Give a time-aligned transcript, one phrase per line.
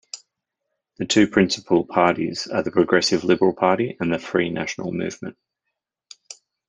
[0.97, 5.37] The two principal parties are the Progressive Liberal Party and the Free National Movement.